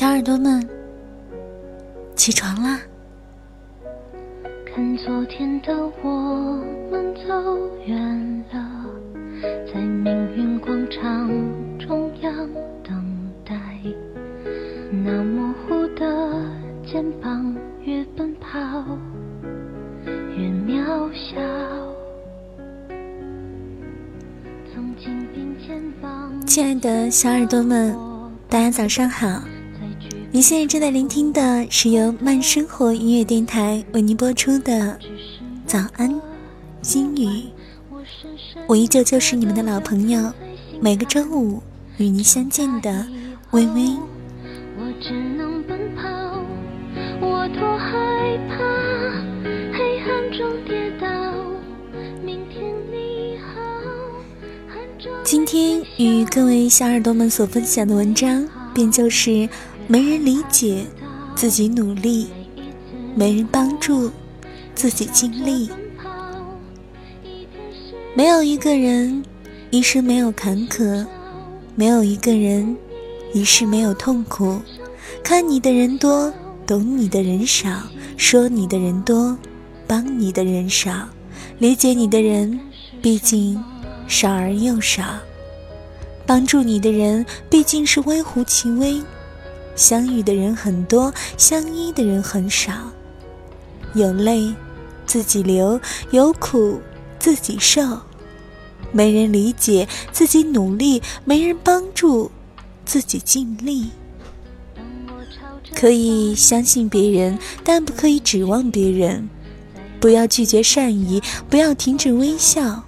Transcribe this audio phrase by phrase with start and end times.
[0.00, 0.66] 嘿，小耳朵们，
[2.16, 2.80] 起床啦！
[4.64, 7.22] 看昨天的我们走
[7.84, 8.86] 远了，
[9.70, 11.28] 在命运广场
[11.78, 12.32] 中央
[12.82, 13.54] 等待，
[14.90, 16.46] 那模糊的
[16.82, 18.58] 肩膀越奔跑
[20.08, 21.38] 越渺小。
[26.46, 27.94] 亲爱的小耳朵们，
[28.48, 29.42] 大家早上好！
[30.32, 34.72] 你现在正在聆听的是由慢生活音乐电台为您播出的
[35.66, 36.20] 《早安
[36.82, 37.26] 心语》，
[38.68, 40.32] 我依旧就是你们的老朋友，
[40.80, 41.60] 每个周五
[41.96, 43.04] 与您相见的
[43.50, 43.82] 微微。
[44.78, 46.08] 我只能奔跑，
[47.20, 48.56] 我多害怕
[49.76, 51.08] 黑暗中跌倒。
[55.24, 59.48] 今天与各位小耳朵们所分享的文章，便就是
[59.90, 60.86] 没人理解，
[61.34, 62.28] 自己努力；
[63.16, 64.08] 没人帮助，
[64.72, 65.68] 自己尽力。
[68.14, 69.24] 没有一个人
[69.72, 71.04] 一生没有坎坷，
[71.74, 72.76] 没有一个人
[73.34, 74.60] 一世没有痛苦。
[75.24, 76.32] 看你的人多，
[76.64, 77.82] 懂你的人少；
[78.16, 79.36] 说你的人多，
[79.88, 81.08] 帮你的人少；
[81.58, 82.60] 理解你的人，
[83.02, 83.60] 毕竟。
[84.06, 85.02] 少而又少，
[86.26, 89.00] 帮助你的人毕竟是微乎其微，
[89.80, 92.70] 相遇的人很多，相依的人很少。
[93.94, 94.54] 有泪
[95.06, 96.82] 自己流，有苦
[97.18, 97.82] 自己受，
[98.92, 102.30] 没人理解自己努力，没人帮助
[102.84, 103.88] 自己尽力。
[105.74, 109.30] 可以相信别人，但不可以指望别人。
[109.98, 112.84] 不要拒绝善意，不要停止微笑。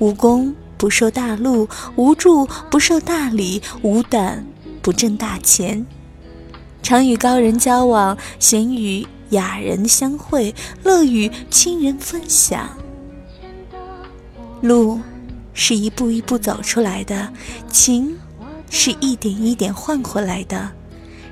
[0.00, 4.44] 无功不受大禄，无助不受大礼，无胆
[4.82, 5.86] 不挣大钱。
[6.86, 10.54] 常与高人交往，闲与雅人相会，
[10.84, 12.78] 乐与亲人分享。
[14.60, 15.00] 路
[15.52, 17.32] 是一步一步走出来的，
[17.68, 18.16] 情
[18.70, 20.70] 是一点一点换回来的，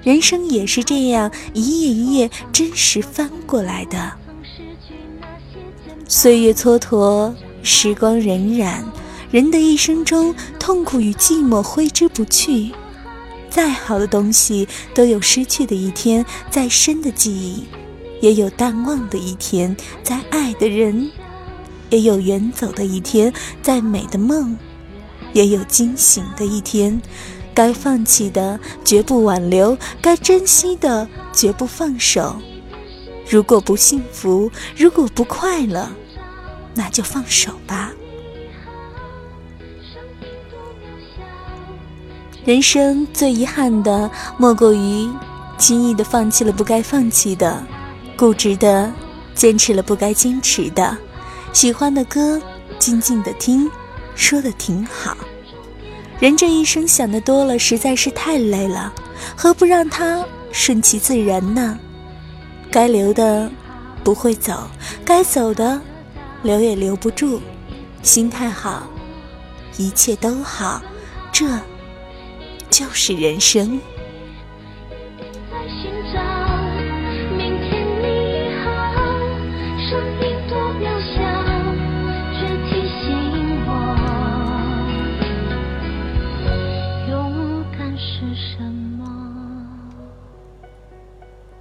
[0.02, 4.10] 人生也是这样一页一页真实翻过来的。
[6.08, 7.32] 岁月蹉跎。
[7.66, 8.82] 时光荏苒，
[9.30, 12.72] 人的一生中，痛苦与寂寞挥之不去。
[13.54, 17.68] 再好的东西都有失去的一天，再深的记忆
[18.20, 19.72] 也有淡忘的一天；
[20.02, 21.08] 再爱的人
[21.88, 23.30] 也有远走的一天；
[23.62, 24.58] 再美的梦
[25.32, 27.00] 也有惊醒的一天。
[27.54, 32.34] 该放弃的绝不挽留，该珍惜的绝不放手。
[33.30, 35.88] 如果不幸福，如果不快乐。
[36.74, 37.92] 那就放手吧。
[42.44, 45.08] 人生最遗憾的，莫过于
[45.56, 47.64] 轻易的放弃了不该放弃的，
[48.18, 48.92] 固执的
[49.34, 50.94] 坚持了不该坚持的。
[51.54, 52.38] 喜欢的歌，
[52.78, 53.70] 静静的听，
[54.14, 55.16] 说的挺好。
[56.20, 58.92] 人这一生想的多了，实在是太累了，
[59.34, 60.22] 何不让它
[60.52, 61.78] 顺其自然呢？
[62.70, 63.50] 该留的
[64.02, 64.68] 不会走，
[65.02, 65.80] 该走的。
[66.42, 67.40] 留也留不住，
[68.02, 68.82] 心态好，
[69.78, 70.82] 一切都好，
[71.32, 71.46] 这
[72.76, 73.78] 就是人生。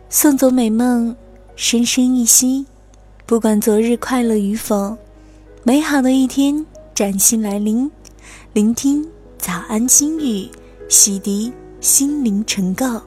[0.09, 1.15] 送走美梦，
[1.55, 2.65] 深深一息。
[3.27, 4.97] 不管昨日快乐与否，
[5.61, 6.65] 美好的一天
[6.95, 7.91] 崭新来临。
[8.53, 9.07] 聆听
[9.37, 10.49] 早安心语，
[10.89, 11.51] 洗涤
[11.81, 13.01] 心灵尘垢。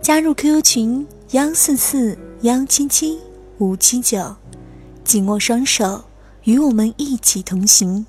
[0.00, 3.18] 加入 QQ 群幺四四幺七七
[3.58, 4.36] 五七九，
[5.02, 6.04] 紧握双手，
[6.42, 8.04] 与我们一起同行。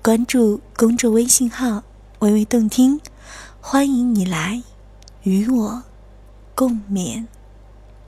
[0.00, 1.82] 关注公众微信号
[2.20, 3.00] “微微动听”，
[3.60, 4.62] 欢迎你来
[5.24, 5.82] 与我
[6.54, 7.26] 共勉。